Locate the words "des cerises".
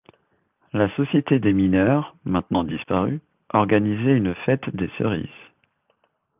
4.75-5.29